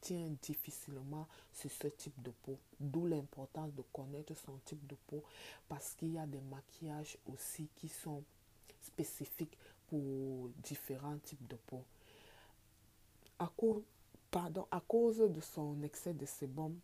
tient 0.00 0.30
difficilement 0.42 1.26
sur 1.52 1.70
ce 1.70 1.88
type 1.88 2.20
de 2.22 2.30
peau. 2.30 2.58
D'où 2.78 3.06
l'importance 3.06 3.72
de 3.74 3.82
connaître 3.92 4.34
son 4.36 4.58
type 4.64 4.86
de 4.86 4.96
peau 5.06 5.24
parce 5.68 5.94
qu'il 5.94 6.12
y 6.12 6.18
a 6.18 6.26
des 6.26 6.40
maquillages 6.40 7.16
aussi 7.32 7.68
qui 7.76 7.88
sont 7.88 8.22
spécifiques 8.82 9.56
pour 9.88 10.50
différents 10.62 11.18
types 11.18 11.46
de 11.46 11.56
peau. 11.66 11.82
À 13.38 13.50
cause, 13.56 13.82
pardon, 14.30 14.66
à 14.70 14.80
cause 14.80 15.18
de 15.18 15.40
son 15.40 15.82
excès 15.82 16.14
de 16.14 16.24
sébum, 16.24 16.78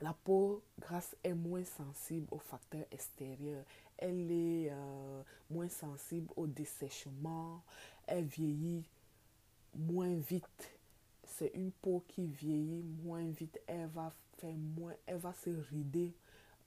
la 0.00 0.12
peau 0.12 0.62
grasse 0.78 1.16
est 1.24 1.34
moins 1.34 1.64
sensible 1.64 2.26
aux 2.30 2.38
facteurs 2.38 2.84
extérieurs. 2.90 3.64
Elle 3.96 4.30
est 4.30 4.68
euh, 4.70 5.22
moins 5.50 5.68
sensible 5.68 6.30
au 6.36 6.46
dessèchement. 6.46 7.62
Elle 8.06 8.24
vieillit 8.24 8.84
moins 9.74 10.14
vite. 10.14 10.78
C'est 11.24 11.50
une 11.54 11.72
peau 11.72 12.04
qui 12.08 12.26
vieillit 12.26 12.82
moins 12.82 13.24
vite. 13.24 13.58
Elle 13.66 13.88
va, 13.88 14.12
faire 14.38 14.54
moins, 14.54 14.94
elle 15.06 15.16
va 15.16 15.32
se 15.32 15.50
rider 15.70 16.14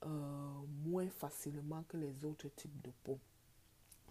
euh, 0.06 0.08
moins 0.86 1.10
facilement 1.10 1.84
que 1.88 1.98
les 1.98 2.26
autres 2.26 2.50
types 2.56 2.82
de 2.84 2.92
peau. 3.04 3.20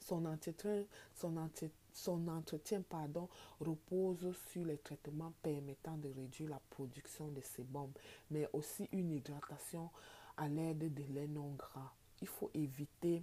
Son 0.00 0.24
entretien, 0.26 0.84
son 1.14 1.36
entretien 1.36 1.70
son 1.92 2.28
entretien 2.28 2.82
pardon, 2.82 3.28
repose 3.60 4.34
sur 4.50 4.64
les 4.64 4.78
traitements 4.78 5.32
permettant 5.42 5.96
de 5.96 6.08
réduire 6.08 6.50
la 6.50 6.60
production 6.70 7.28
de 7.28 7.40
sébum, 7.40 7.90
mais 8.30 8.48
aussi 8.52 8.88
une 8.92 9.12
hydratation 9.12 9.90
à 10.36 10.48
l'aide 10.48 10.92
de 10.94 11.02
lait 11.12 11.26
non 11.26 11.50
gras. 11.56 11.92
Il 12.20 12.28
faut 12.28 12.50
éviter 12.54 13.22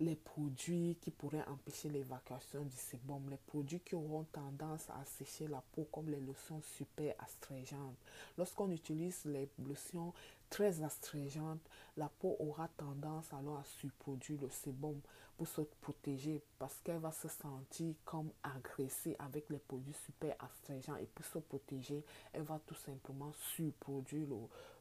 les 0.00 0.14
produits 0.14 0.96
qui 1.00 1.10
pourraient 1.10 1.46
empêcher 1.48 1.88
l'évacuation 1.88 2.64
du 2.64 2.76
sébum, 2.76 3.28
les 3.30 3.36
produits 3.36 3.80
qui 3.80 3.94
auront 3.94 4.24
tendance 4.24 4.88
à 4.90 5.04
sécher 5.04 5.48
la 5.48 5.62
peau 5.72 5.88
comme 5.90 6.08
les 6.08 6.20
lotions 6.20 6.60
super 6.62 7.14
astringentes. 7.18 7.96
Lorsqu'on 8.36 8.70
utilise 8.70 9.24
les 9.24 9.48
lotions 9.58 10.14
très 10.50 10.82
astringentes, 10.82 11.60
la 11.96 12.08
peau 12.08 12.36
aura 12.38 12.68
tendance 12.76 13.32
alors 13.32 13.58
à 13.58 13.64
surproduire 13.64 14.40
le 14.40 14.50
sébum 14.50 15.00
pour 15.36 15.46
se 15.46 15.60
protéger 15.60 16.42
parce 16.58 16.80
qu'elle 16.80 16.98
va 16.98 17.12
se 17.12 17.28
sentir 17.28 17.94
comme 18.04 18.30
agressée 18.42 19.14
avec 19.18 19.48
les 19.50 19.58
produits 19.58 19.94
super 19.94 20.34
astringents 20.40 20.96
et 20.96 21.06
pour 21.06 21.24
se 21.24 21.38
protéger, 21.38 22.04
elle 22.32 22.42
va 22.42 22.60
tout 22.66 22.74
simplement 22.74 23.32
surproduire 23.54 24.26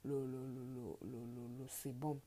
le, 0.04 0.26
le, 0.26 0.26
le, 0.26 1.60
le 1.60 1.68
sébum. 1.68 2.20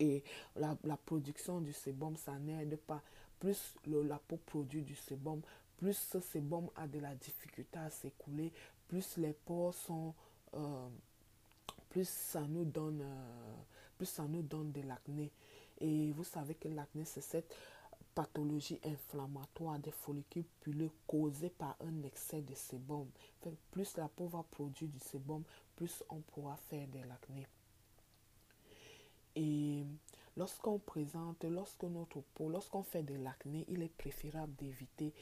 Et 0.00 0.24
la, 0.56 0.76
la, 0.82 0.96
production 0.96 1.60
du 1.60 1.72
sébum, 1.72 2.16
ça 2.16 2.32
n'aide 2.38 2.76
pas. 2.76 3.00
Plus 3.38 3.74
la 3.86 4.18
peau 4.18 4.38
produit 4.44 4.82
du 4.82 4.96
sébum, 4.96 5.40
plus 5.76 5.96
ce 5.96 6.20
sébum 6.20 6.68
a 6.74 6.86
de 6.88 6.98
la 6.98 7.14
difficulté 7.14 7.78
à 7.78 7.90
s'écouler, 7.90 8.52
plus 8.88 9.16
les 9.18 9.32
pores 9.32 9.74
sont... 9.74 10.14
Euh, 10.54 10.88
plus 11.96 12.10
ça 12.10 12.42
nous 12.42 12.66
donne, 12.66 13.00
euh, 13.00 13.54
plus 13.96 14.04
ça 14.04 14.24
nous 14.24 14.42
donne 14.42 14.70
de 14.70 14.82
l'acné. 14.82 15.32
Et 15.78 16.12
vous 16.12 16.24
savez 16.24 16.54
que 16.54 16.68
l'acné, 16.68 17.06
c'est 17.06 17.22
cette 17.22 17.56
pathologie 18.14 18.78
inflammatoire 18.84 19.78
des 19.78 19.92
follicules 19.92 20.44
pileux 20.60 20.90
causée 21.06 21.48
par 21.48 21.74
un 21.80 22.02
excès 22.02 22.42
de 22.42 22.54
sébum. 22.54 23.08
plus 23.70 23.96
la 23.96 24.08
peau 24.08 24.26
va 24.26 24.42
produire 24.42 24.90
du 24.90 24.98
sébum, 24.98 25.42
plus 25.74 26.04
on 26.10 26.20
pourra 26.20 26.58
faire 26.68 26.86
de 26.88 26.98
l'acné. 26.98 27.46
Et 29.34 29.86
lorsqu'on 30.36 30.78
présente, 30.78 31.44
lorsque 31.44 31.84
notre 31.84 32.20
peau, 32.34 32.50
lorsqu'on 32.50 32.82
fait 32.82 33.04
de 33.04 33.14
l'acné, 33.14 33.64
il 33.68 33.82
est 33.82 33.96
préférable 33.96 34.54
d'éviter 34.56 35.14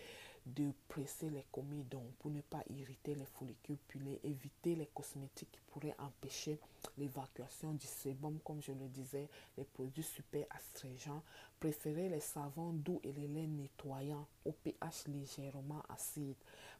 de 0.46 0.72
presser 0.88 1.30
les 1.30 1.44
comedons 1.50 2.04
pour 2.18 2.30
ne 2.30 2.40
pas 2.42 2.62
irriter 2.70 3.14
les 3.14 3.24
follicules 3.24 3.78
pilés, 3.88 4.20
éviter 4.24 4.74
les 4.74 4.86
cosmétiques 4.86 5.50
qui 5.50 5.60
pourraient 5.68 5.96
empêcher 5.98 6.58
l'évacuation 6.98 7.72
du 7.72 7.86
sébum, 7.86 8.38
comme 8.44 8.62
je 8.62 8.72
le 8.72 8.88
disais, 8.88 9.28
les 9.56 9.64
produits 9.64 10.02
super 10.02 10.46
astringents, 10.50 11.22
préférer 11.58 12.08
les 12.08 12.20
savons 12.20 12.72
doux 12.72 13.00
et 13.04 13.12
les 13.12 13.26
laits 13.26 13.48
nettoyants 13.48 14.26
au 14.44 14.52
pH 14.52 15.08
légèrement 15.08 15.82
acide. 15.88 16.36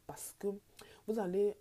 Parce 0.07 0.35
que 0.39 0.49
vous 1.07 1.19
allez 1.19 1.57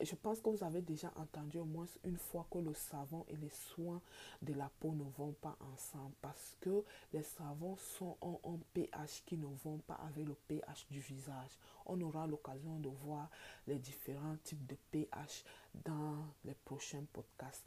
je 0.00 0.14
pense 0.16 0.40
que 0.40 0.50
vous 0.50 0.64
avez 0.64 0.82
déjà 0.82 1.12
entendu 1.16 1.58
au 1.58 1.64
moins 1.64 1.86
une 2.04 2.16
fois 2.16 2.46
que 2.50 2.58
le 2.58 2.74
savon 2.74 3.24
et 3.28 3.36
les 3.36 3.50
soins 3.50 4.00
de 4.42 4.52
la 4.52 4.70
peau 4.80 4.92
ne 4.92 5.04
vont 5.16 5.32
pas 5.40 5.56
ensemble 5.72 6.14
parce 6.20 6.56
que 6.60 6.84
les 7.12 7.22
savons 7.22 7.76
sont 7.76 8.16
en 8.20 8.40
un 8.44 8.58
pH 8.72 9.22
qui 9.24 9.36
ne 9.36 9.46
vont 9.46 9.78
pas 9.86 10.00
avec 10.06 10.26
le 10.26 10.34
pH 10.48 10.86
du 10.90 11.00
visage. 11.00 11.50
On 11.86 12.00
aura 12.00 12.26
l'occasion 12.26 12.78
de 12.80 12.88
voir 12.88 13.30
les 13.66 13.78
différents 13.78 14.36
types 14.42 14.66
de 14.66 14.76
pH 14.90 15.44
dans 15.84 16.16
les 16.44 16.54
prochains 16.64 17.04
podcasts. 17.12 17.64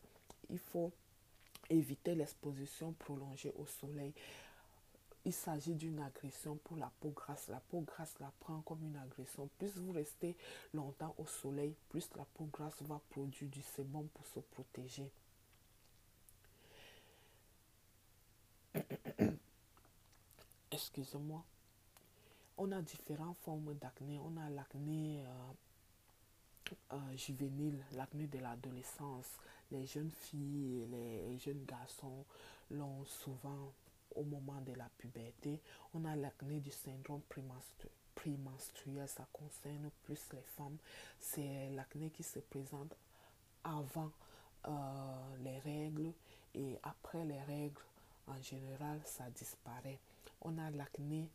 Il 0.50 0.60
faut 0.60 0.91
éviter 1.69 2.15
l'exposition 2.15 2.93
prolongée 2.93 3.53
au 3.57 3.65
soleil 3.65 4.13
il 5.27 5.34
s'agit 5.34 5.75
d'une 5.75 6.00
agression 6.00 6.55
pour 6.63 6.77
la 6.77 6.89
peau 7.01 7.10
grasse. 7.10 7.50
La 7.50 7.60
peau 7.60 7.81
grasse 7.81 8.15
la 8.22 8.31
prend 8.39 8.62
comme 8.62 8.81
une 8.81 8.96
agression. 8.96 9.50
Plus 9.57 9.75
vous 9.77 9.91
restez 9.91 10.38
longtemps 10.74 11.13
au 11.17 11.25
soleil, 11.25 11.75
plus 11.89 12.10
la 12.15 12.24
peau 12.24 12.46
grasse 12.46 12.81
va 12.84 13.01
produire 13.10 13.51
du 13.51 13.62
sébum 13.62 14.07
pour 14.07 14.25
se 14.25 14.39
protéger. 14.39 15.12
Excusez-moi. 20.72 21.43
On 22.57 22.72
a 22.72 22.81
différentes 22.81 23.38
formes 23.39 23.74
d'acné. 23.74 24.22
On 24.24 24.38
a 24.38 24.50
l'acné 24.50 25.25
euh, 25.25 25.51
euh, 26.93 27.17
juvénile, 27.17 27.84
l'acné 27.91 28.27
de 28.27 28.39
l'adolescence. 28.39 29.27
Les 29.72 29.86
jeunes 29.86 30.12
filles 30.12 30.88
les 30.89 31.38
jeunes 31.38 31.65
garçons 31.65 32.24
l'ont 32.72 33.03
souvent 33.03 33.74
moment 34.24 34.62
de 34.62 34.74
la 34.74 34.89
puberté. 34.97 35.59
On 35.93 36.05
a 36.05 36.15
l'acné 36.15 36.59
du 36.59 36.71
syndrome 36.71 37.21
prémenstruel, 38.15 39.07
ça 39.07 39.27
concerne 39.31 39.89
plus 40.03 40.19
les 40.33 40.43
femmes. 40.55 40.77
C'est 41.19 41.69
l'acné 41.71 42.09
qui 42.09 42.24
se 42.24 42.39
présente 42.39 42.95
avant 43.63 44.12
euh, 44.67 44.71
les 45.43 45.59
règles 45.59 46.13
et 46.53 46.77
après 46.83 47.24
les 47.25 47.41
règles, 47.41 47.81
en 48.27 48.41
général, 48.41 49.00
ça 49.05 49.29
disparaît. 49.29 50.00
On 50.41 50.57
a 50.57 50.69
l'acné 50.71 51.29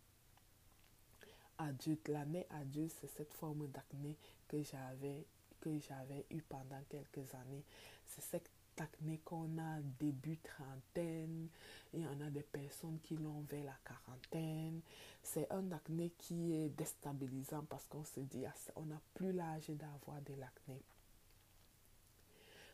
adulte. 1.58 2.08
L'acné 2.08 2.46
adulte, 2.50 2.94
c'est 3.00 3.10
cette 3.16 3.32
forme 3.34 3.66
d'acné 3.68 4.16
que 4.48 4.62
j'avais 4.62 5.24
que 5.60 5.78
j'avais 5.78 6.26
eu 6.30 6.42
pendant 6.42 6.82
quelques 6.88 7.34
années. 7.34 7.62
C'est 8.04 8.20
cette 8.22 8.50
acné 8.82 9.20
qu'on 9.24 9.58
a 9.58 9.80
début 9.98 10.38
trentaine 10.38 11.48
et 11.94 12.04
on 12.06 12.20
a 12.20 12.30
des 12.30 12.42
personnes 12.42 12.98
qui 13.02 13.16
l'ont 13.16 13.44
vers 13.48 13.64
la 13.64 13.76
quarantaine. 13.84 14.80
C'est 15.22 15.50
un 15.50 15.70
acné 15.72 16.12
qui 16.18 16.54
est 16.54 16.68
déstabilisant 16.70 17.64
parce 17.68 17.86
qu'on 17.86 18.04
se 18.04 18.20
dit 18.20 18.44
ah, 18.46 18.54
on 18.76 18.86
n'a 18.86 19.00
plus 19.14 19.32
l'âge 19.32 19.68
d'avoir 19.70 20.20
de 20.22 20.34
l'acné. 20.34 20.82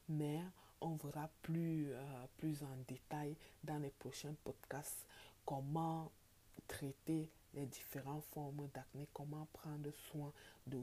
Mais 0.09 0.41
on 0.81 0.95
verra 0.97 1.29
plus, 1.43 1.93
euh, 1.93 2.27
plus 2.39 2.63
en 2.63 2.77
détail 2.87 3.37
dans 3.65 3.79
les 3.79 3.91
prochains 3.91 4.35
podcasts 4.45 5.07
comment 5.45 6.11
traiter 6.67 7.31
les 7.55 7.67
différentes 7.67 8.25
formes 8.33 8.69
d'acné, 8.75 9.09
comment 9.13 9.49
prendre 9.53 9.91
soin 10.11 10.33
de, 10.67 10.79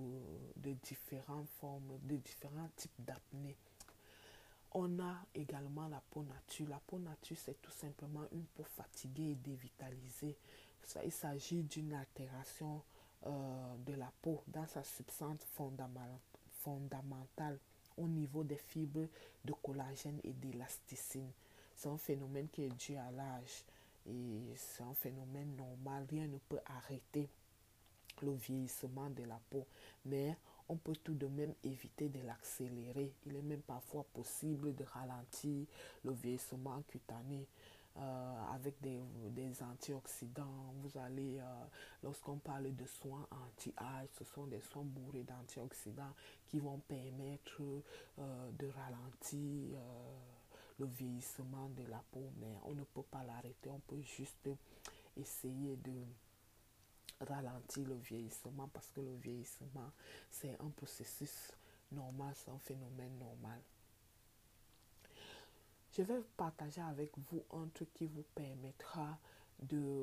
de 0.57 0.73
différentes 0.83 1.47
formes, 1.59 1.99
de 2.03 2.17
différents 2.17 2.69
types 2.75 2.99
d'acné. 2.99 3.55
On 4.77 4.99
a 4.99 5.15
également 5.33 5.87
la 5.87 6.01
peau 6.11 6.23
nature. 6.23 6.67
La 6.67 6.81
peau 6.85 6.99
nature, 6.99 7.37
c'est 7.39 7.61
tout 7.61 7.71
simplement 7.71 8.25
une 8.33 8.43
peau 8.43 8.65
fatiguée 8.65 9.31
et 9.31 9.35
dévitalisée. 9.35 10.35
Ça, 10.83 11.01
il 11.05 11.13
s'agit 11.13 11.63
d'une 11.63 11.93
altération 11.93 12.81
euh, 13.25 13.75
de 13.85 13.93
la 13.93 14.11
peau 14.21 14.43
dans 14.47 14.67
sa 14.67 14.83
substance 14.83 15.45
fondamentale 16.61 17.57
au 17.95 18.05
niveau 18.09 18.43
des 18.43 18.57
fibres 18.57 19.07
de 19.45 19.53
collagène 19.53 20.19
et 20.25 20.33
d'élasticine. 20.33 21.31
C'est 21.73 21.87
un 21.87 21.97
phénomène 21.97 22.49
qui 22.49 22.63
est 22.63 22.75
dû 22.77 22.97
à 22.97 23.09
l'âge 23.11 23.63
et 24.05 24.41
c'est 24.57 24.83
un 24.83 24.93
phénomène 24.93 25.55
normal. 25.55 26.05
Rien 26.11 26.27
ne 26.27 26.37
peut 26.49 26.59
arrêter 26.65 27.29
le 28.21 28.33
vieillissement 28.33 29.09
de 29.09 29.23
la 29.23 29.39
peau. 29.49 29.65
Mais 30.03 30.35
on 30.69 30.75
peut 30.77 30.95
tout 31.03 31.13
de 31.13 31.27
même 31.27 31.53
éviter 31.63 32.09
de 32.09 32.19
l'accélérer. 32.25 33.11
Il 33.25 33.35
est 33.35 33.41
même 33.41 33.61
parfois 33.61 34.05
possible 34.13 34.75
de 34.75 34.83
ralentir 34.83 35.65
le 36.03 36.11
vieillissement 36.11 36.81
cutané. 36.87 37.47
Euh, 37.97 38.53
avec 38.53 38.75
des, 38.81 38.99
antioxydants. 39.63 40.73
Vous 40.83 40.99
allez, 40.99 41.39
euh, 41.39 41.43
lorsqu'on 42.03 42.35
parle 42.39 42.75
de 42.75 42.85
soins 42.85 43.25
anti-âge, 43.31 44.09
ce 44.17 44.25
sont 44.25 44.47
des 44.47 44.59
soins 44.59 44.83
bourrés 44.83 45.23
d'antioxydants 45.23 46.13
qui 46.45 46.59
vont 46.59 46.79
permettre 46.79 47.61
euh, 48.19 48.51
de 48.59 48.67
ralentir 48.67 49.79
le 50.77 50.85
vieillissement 50.87 51.69
de 51.69 51.83
la 51.89 52.03
peau. 52.11 52.33
Mais 52.41 52.57
on 52.65 52.73
ne 52.73 52.83
peut 52.83 53.03
pas 53.09 53.23
l'arrêter, 53.23 53.69
on 53.69 53.79
peut 53.79 54.01
juste 54.01 54.49
essayer 55.15 55.77
de 55.77 55.93
ralentir 57.21 57.87
le 57.87 57.95
vieillissement 57.95 58.69
parce 58.73 58.89
que 58.91 59.01
le 59.01 59.15
vieillissement, 59.15 59.91
c'est 60.29 60.55
un 60.59 60.69
processus 60.69 61.51
normal, 61.91 62.33
c'est 62.35 62.51
un 62.51 62.59
phénomène 62.59 63.17
normal. 63.19 63.59
Je 65.97 66.01
vais 66.01 66.19
partager 66.35 66.81
avec 66.81 67.11
vous 67.17 67.43
un 67.53 67.67
truc 67.73 67.93
qui 67.93 68.05
vous 68.05 68.25
permettra 68.35 69.17
de 69.61 69.93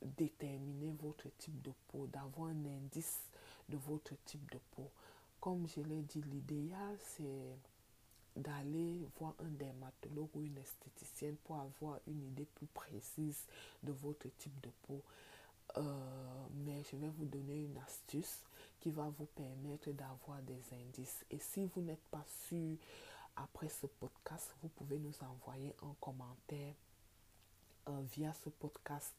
déterminer 0.00 0.94
votre 1.02 1.28
type 1.38 1.60
de 1.62 1.72
peau, 1.88 2.06
d'avoir 2.06 2.50
un 2.50 2.64
indice 2.66 3.22
de 3.68 3.76
votre 3.76 4.14
type 4.24 4.50
de 4.52 4.58
peau. 4.76 4.90
Comme 5.40 5.66
je 5.66 5.80
l'ai 5.80 6.02
dit, 6.02 6.22
l'idéal, 6.22 6.96
c'est 7.00 7.56
d'aller 8.36 9.06
voir 9.18 9.34
un 9.40 9.50
dermatologue 9.50 10.30
ou 10.34 10.42
une 10.42 10.58
esthéticienne 10.58 11.36
pour 11.44 11.56
avoir 11.56 12.00
une 12.06 12.22
idée 12.28 12.46
plus 12.54 12.66
précise 12.68 13.44
de 13.82 13.92
votre 13.92 14.28
type 14.38 14.60
de 14.62 14.70
peau. 14.86 15.02
Euh, 15.76 15.82
mais 16.64 16.82
je 16.90 16.96
vais 16.96 17.08
vous 17.08 17.24
donner 17.24 17.64
une 17.64 17.78
astuce 17.78 18.40
qui 18.80 18.90
va 18.90 19.10
vous 19.18 19.26
permettre 19.26 19.90
d'avoir 19.90 20.40
des 20.42 20.60
indices. 20.74 21.24
Et 21.30 21.38
si 21.38 21.64
vous 21.64 21.80
n'êtes 21.80 22.04
pas 22.10 22.24
sûr 22.48 22.76
après 23.36 23.68
ce 23.68 23.86
podcast, 23.86 24.54
vous 24.62 24.68
pouvez 24.68 24.98
nous 24.98 25.14
envoyer 25.22 25.74
un 25.82 25.94
commentaire 26.00 26.74
euh, 27.88 28.00
via 28.14 28.32
ce 28.44 28.50
podcast. 28.50 29.14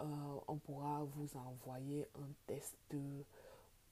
Euh, 0.00 0.04
on 0.48 0.56
pourra 0.56 1.02
vous 1.02 1.28
envoyer 1.36 2.08
un 2.16 2.28
test 2.46 2.76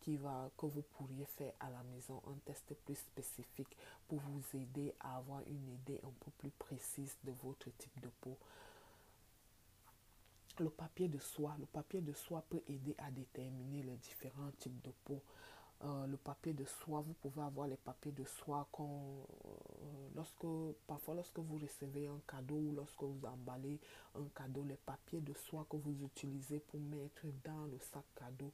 qui 0.00 0.16
va, 0.16 0.50
que 0.56 0.66
vous 0.66 0.84
pourriez 0.96 1.24
faire 1.24 1.52
à 1.60 1.70
la 1.70 1.82
maison, 1.94 2.22
un 2.26 2.38
test 2.44 2.72
plus 2.84 2.94
spécifique 2.96 3.76
pour 4.06 4.20
vous 4.20 4.58
aider 4.58 4.94
à 5.00 5.16
avoir 5.16 5.40
une 5.46 5.74
idée 5.74 6.00
un 6.04 6.12
peu 6.24 6.30
plus 6.38 6.50
précise 6.50 7.16
de 7.24 7.32
votre 7.42 7.68
type 7.76 8.00
de 8.00 8.08
peau. 8.20 8.36
Le 10.60 10.70
papier 10.70 11.08
de 11.08 11.18
soie. 11.18 11.54
Le 11.58 11.66
papier 11.66 12.00
de 12.00 12.12
soie 12.12 12.42
peut 12.48 12.62
aider 12.68 12.94
à 12.98 13.10
déterminer 13.10 13.82
les 13.82 13.96
différents 13.96 14.50
types 14.58 14.82
de 14.82 14.90
peau. 15.04 15.22
Euh, 15.84 16.06
le 16.08 16.16
papier 16.16 16.52
de 16.52 16.64
soie, 16.64 17.00
vous 17.00 17.12
pouvez 17.12 17.42
avoir 17.42 17.68
les 17.68 17.76
papiers 17.76 18.10
de 18.10 18.24
soie 18.24 18.66
quand, 18.72 18.84
euh, 18.84 20.08
lorsque, 20.16 20.76
parfois 20.88 21.14
lorsque 21.14 21.38
vous 21.38 21.58
recevez 21.58 22.08
un 22.08 22.20
cadeau 22.26 22.56
ou 22.56 22.72
lorsque 22.74 23.00
vous 23.00 23.24
emballez 23.24 23.78
un 24.16 24.24
cadeau, 24.34 24.64
les 24.64 24.74
papiers 24.74 25.20
de 25.20 25.32
soie 25.34 25.64
que 25.70 25.76
vous 25.76 25.94
utilisez 26.04 26.58
pour 26.58 26.80
mettre 26.80 27.26
dans 27.44 27.66
le 27.66 27.78
sac 27.78 28.02
cadeau 28.16 28.50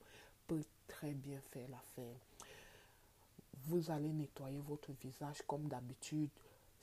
peut 0.47 0.63
très 0.87 1.13
bien 1.13 1.41
faire 1.51 1.67
l'affaire. 1.71 2.17
Vous 3.69 3.91
allez 3.91 4.13
nettoyer 4.13 4.61
votre 4.61 4.93
visage 5.01 5.41
comme 5.47 5.67
d'habitude, 5.69 6.29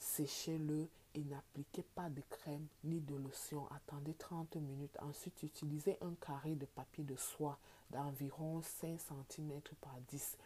séchez-le 0.02 0.90
et 1.14 1.24
n'appliquez 1.24 1.84
pas 1.96 2.10
de 2.10 2.22
crème 2.30 2.66
ni 2.84 3.00
de 3.00 3.16
lotion. 3.16 3.68
Attendez 3.72 4.14
30 4.14 4.56
minutes. 4.56 4.98
Ensuite, 5.02 5.44
utilisez 5.44 5.98
un 6.02 6.14
carré 6.26 6.56
de 6.56 6.66
papier 6.66 7.04
de 7.04 7.16
soie 7.16 7.58
d'environ 7.92 8.62
5 8.62 9.00
cm 9.00 9.62
par 9.80 9.96
10. 10.10 10.38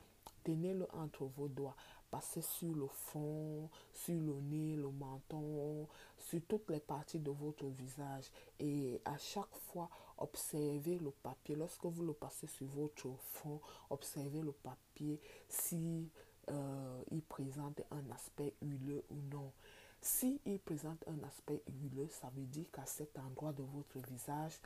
Tenez-le 0.44 0.88
entre 0.94 1.26
vos 1.38 1.48
doigts. 1.48 1.76
Passez 2.12 2.42
sur 2.42 2.74
le 2.76 2.88
fond, 2.88 3.70
sur 3.94 4.14
le 4.14 4.40
nez, 4.42 4.76
le 4.76 4.90
menton, 4.90 5.88
sur 6.18 6.42
toutes 6.48 6.70
les 6.70 6.80
parties 6.80 7.20
de 7.20 7.32
votre 7.32 7.66
visage. 7.66 8.26
Et 8.60 9.02
à 9.06 9.18
chaque 9.18 9.54
fois, 9.54 9.90
observez 10.18 11.00
le 11.00 11.12
papier. 11.12 11.56
Lorsque 11.56 11.86
vous 11.86 12.04
le 12.04 12.14
passez 12.14 12.48
sur 12.48 12.68
votre 12.68 13.10
fond, 13.20 13.60
observez 13.90 14.42
le 14.42 14.52
papier 14.52 15.20
si 15.48 16.10
euh, 16.50 17.04
il 17.12 17.22
présente 17.22 17.82
un 17.92 18.12
aspect 18.14 18.54
huileux 18.62 19.04
ou 19.10 19.16
non. 19.32 19.52
Si 20.02 20.40
il 20.46 20.60
présente 20.60 21.04
un 21.08 21.24
aspect 21.26 21.64
huileux, 21.68 22.08
ça 22.10 22.30
veut 22.36 22.46
dire 22.46 22.66
qu'à 22.72 22.86
cet 22.86 23.18
endroit 23.18 23.54
de 23.54 23.64
votre 23.64 24.00
visage, 24.08 24.60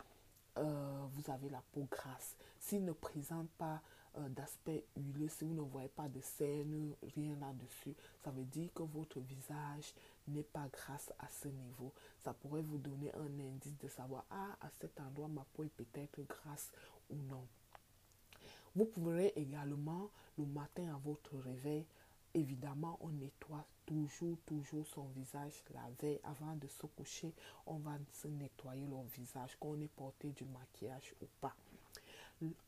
euh, 0.58 1.06
vous 1.14 1.32
avez 1.32 1.50
la 1.50 1.62
peau 1.72 1.88
grasse. 1.90 2.36
S'il 2.60 2.84
ne 2.84 2.92
présente 2.92 3.50
pas 3.52 3.82
euh, 4.18 4.28
d'aspect 4.30 4.84
huileux, 4.98 5.30
si 5.30 5.46
vous 5.46 5.54
ne 5.54 5.62
voyez 5.62 5.88
pas 5.88 6.10
de 6.10 6.20
scène, 6.20 6.94
rien 7.16 7.36
là-dessus, 7.40 7.96
ça 8.24 8.32
veut 8.32 8.44
dire 8.44 8.70
que 8.74 8.84
votre 8.84 9.20
visage 9.20 9.94
n'est 10.28 10.44
pas 10.44 10.68
grasse 10.74 11.14
à 11.20 11.28
ce 11.30 11.48
niveau. 11.48 11.94
Ça 12.24 12.34
pourrait 12.34 12.62
vous 12.62 12.78
donner 12.78 13.14
un 13.16 13.40
indice 13.40 13.78
de 13.78 13.88
savoir, 13.88 14.26
ah, 14.32 14.58
à 14.62 14.70
cet 14.82 15.00
endroit, 15.00 15.28
ma 15.28 15.46
peau 15.54 15.64
est 15.64 15.70
peut-être 15.70 16.20
grasse 16.28 16.72
ou 17.10 17.16
non. 17.30 17.46
Vous 18.76 18.86
pourrez 18.86 19.34
également, 19.36 20.10
le 20.40 20.46
matin 20.46 20.96
à 20.96 20.98
votre 20.98 21.38
réveil, 21.38 21.86
évidemment, 22.34 22.98
on 23.02 23.10
nettoie 23.10 23.66
toujours, 23.86 24.38
toujours 24.46 24.88
son 24.88 25.06
visage 25.08 25.64
la 25.74 25.82
veille 26.02 26.20
avant 26.24 26.56
de 26.56 26.68
se 26.68 26.86
coucher. 26.86 27.34
On 27.66 27.78
va 27.78 27.98
se 28.14 28.28
nettoyer 28.28 28.88
le 28.88 28.96
visage, 29.14 29.58
qu'on 29.60 29.80
ait 29.82 29.90
porté 29.90 30.30
du 30.30 30.46
maquillage 30.46 31.14
ou 31.22 31.26
pas. 31.42 31.54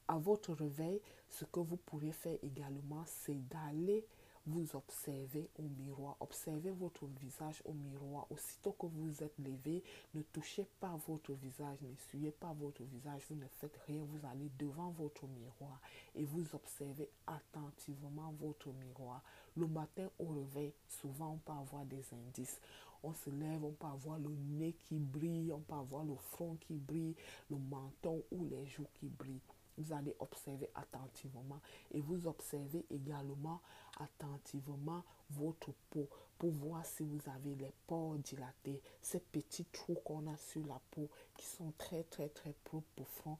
À 0.07 0.17
votre 0.17 0.53
réveil, 0.53 0.99
ce 1.29 1.45
que 1.45 1.62
vous 1.62 1.77
pourrez 1.77 2.12
faire 2.12 2.38
également, 2.43 3.03
c'est 3.05 3.47
d'aller 3.47 4.05
vous 4.47 4.75
observez 4.75 5.49
au 5.60 5.63
miroir. 5.63 6.15
Observez 6.19 6.71
votre 6.71 7.06
visage 7.21 7.62
au 7.65 7.73
miroir. 7.73 8.27
Aussitôt 8.32 8.71
que 8.73 8.88
vous 8.88 9.23
êtes 9.23 9.38
levé, 9.39 9.84
ne 10.13 10.21
touchez 10.21 10.67
pas 10.80 10.97
votre 11.08 11.34
visage, 11.34 11.77
n'essuyez 11.82 12.32
pas 12.32 12.54
votre 12.60 12.84
visage, 12.84 13.21
vous 13.30 13.36
ne 13.36 13.47
faites 13.60 13.77
rien. 13.88 14.04
Vous 14.04 14.27
allez 14.27 14.49
devant 14.58 14.91
votre 14.91 15.25
miroir 15.27 15.80
et 16.15 16.23
vous 16.23 16.45
observez 16.54 17.10
attentivement 17.27 18.34
votre 18.39 18.69
miroir. 18.69 19.21
Le 19.56 19.67
matin 19.67 20.10
au 20.19 20.27
réveil, 20.27 20.73
souvent 20.88 21.34
on 21.34 21.38
peut 21.38 21.54
avoir 21.54 21.86
des 21.86 22.04
indices. 22.13 22.60
On 23.04 23.13
se 23.13 23.30
lève, 23.32 23.63
on 23.63 23.71
peut 23.71 23.88
avoir 23.88 24.19
le 24.19 24.30
nez 24.30 24.73
qui 24.88 24.99
brille, 24.99 25.51
on 25.51 25.60
peut 25.60 25.73
avoir 25.73 26.04
le 26.04 26.15
front 26.15 26.56
qui 26.62 26.75
brille, 26.75 27.15
le 27.49 27.58
menton 27.58 28.21
ou 28.32 28.45
les 28.45 28.65
joues 28.67 28.88
qui 28.99 29.08
brillent. 29.08 29.41
Vous 29.82 29.94
allez 29.94 30.15
observer 30.20 30.70
attentivement 30.76 31.60
et 31.91 32.02
vous 32.02 32.28
observez 32.28 32.86
également 32.91 33.62
attentivement 34.00 35.04
votre 35.32 35.72
peau 35.89 36.08
pour 36.38 36.52
voir 36.52 36.86
si 36.86 37.04
vous 37.04 37.20
avez 37.30 37.56
les 37.56 37.72
pores 37.88 38.17
dilatés, 38.17 38.82
ces 39.02 39.20
petits 39.20 39.65
trous 39.65 39.98
qu'on 40.06 40.28
a 40.28 40.38
sur 40.38 40.65
la 40.67 40.80
peau 40.91 41.10
qui 41.36 41.46
sont 41.46 41.74
très 41.78 42.04
très 42.04 42.30
très 42.30 42.54
profonds, 42.63 43.38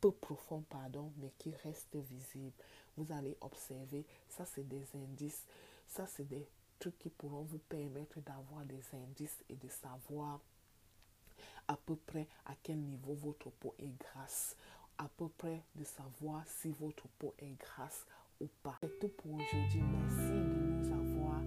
peu 0.00 0.10
profonds 0.10 0.64
pardon, 0.68 1.12
mais 1.18 1.32
qui 1.38 1.52
restent 1.62 1.96
visibles. 1.96 2.52
Vous 2.96 3.12
allez 3.12 3.36
observer, 3.40 4.04
ça 4.28 4.44
c'est 4.44 4.66
des 4.66 4.84
indices, 4.96 5.44
ça 5.86 6.06
c'est 6.06 6.28
des 6.28 6.48
trucs 6.80 6.98
qui 6.98 7.10
pourront 7.10 7.42
vous 7.42 7.58
permettre 7.58 8.20
d'avoir 8.20 8.64
des 8.64 8.82
indices 8.94 9.44
et 9.48 9.54
de 9.54 9.68
savoir 9.68 10.40
à 11.68 11.76
peu 11.76 11.96
près 11.96 12.26
à 12.46 12.54
quel 12.62 12.78
niveau 12.78 13.14
votre 13.14 13.50
peau 13.50 13.74
est 13.78 13.92
grasse 13.98 14.56
à 14.98 15.08
peu 15.16 15.28
près 15.28 15.62
de 15.74 15.84
savoir 15.84 16.42
si 16.46 16.72
votre 16.80 17.08
peau 17.18 17.34
est 17.38 17.58
grasse 17.58 18.06
ou 18.40 18.46
pas. 18.62 18.78
C'est 18.82 18.98
tout 18.98 19.08
pour 19.08 19.32
aujourd'hui. 19.34 19.82
Merci 19.82 20.30
de 20.30 20.66
nous 20.70 20.92
avoir 20.92 21.40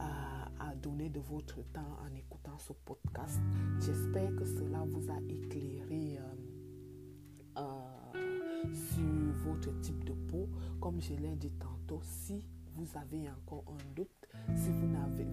euh, 0.00 0.74
donné 0.76 1.08
de 1.08 1.20
votre 1.20 1.62
temps 1.72 1.98
en 2.02 2.14
écoutant 2.14 2.58
ce 2.58 2.72
podcast. 2.72 3.40
J'espère 3.80 4.34
que 4.36 4.44
cela 4.44 4.84
vous 4.86 5.10
a 5.10 5.18
éclairé 5.28 6.18
euh, 6.18 7.58
euh, 7.58 8.72
sur 8.74 9.32
votre 9.44 9.80
type 9.80 10.04
de 10.04 10.12
peau. 10.12 10.48
Comme 10.80 11.00
je 11.00 11.14
l'ai 11.14 11.36
dit 11.36 11.52
tantôt, 11.52 12.00
si 12.02 12.44
vous 12.74 12.86
avez 12.96 13.28
encore 13.30 13.64
un 13.68 13.94
doute, 13.94 14.28
si 14.54 14.70
vous 14.70 14.86
n'avez, 14.86 15.24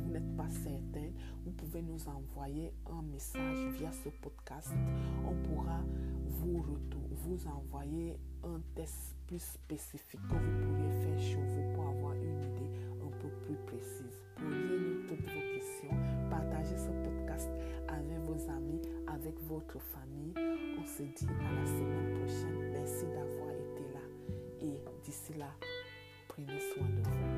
pas 0.42 1.00
vous 1.46 1.52
pouvez 1.52 1.82
nous 1.82 2.08
envoyer 2.08 2.74
un 2.90 3.02
message 3.04 3.58
via 3.78 3.92
ce 3.92 4.10
podcast. 4.10 4.72
On 5.26 5.36
pourra 5.48 5.82
vous, 6.26 6.66
vous 7.12 7.48
envoyer 7.48 8.20
un 8.44 8.60
test 8.76 9.16
plus 9.28 9.42
spécifique 9.42 10.20
que 10.30 10.36
vous 10.36 10.66
pourriez 10.66 10.92
faire 10.92 11.20
chez 11.20 11.36
vous 11.36 11.74
pour 11.74 11.88
avoir 11.88 12.14
une 12.14 12.40
idée 12.40 12.72
un 13.02 13.10
peu 13.20 13.30
plus 13.44 13.56
précise. 13.68 14.24
Posez-nous 14.36 15.08
toutes 15.08 15.20
vos 15.20 15.54
questions. 15.54 16.30
Partagez 16.30 16.78
ce 16.78 16.92
podcast 17.04 17.50
avec 17.88 18.20
vos 18.26 18.50
amis, 18.50 18.82
avec 19.08 19.40
votre 19.48 19.80
famille. 19.80 20.34
On 20.80 20.86
se 20.86 21.04
dit 21.04 21.28
à 21.28 21.54
la 21.54 21.66
semaine 21.66 22.20
prochaine. 22.20 22.72
Merci 22.72 23.06
d'avoir 23.06 23.52
été 23.52 23.94
là. 23.94 24.06
Et 24.62 24.80
d'ici 25.04 25.34
là, 25.34 25.52
prenez 26.28 26.60
soin 26.74 26.88
de 26.88 27.10
vous. 27.10 27.31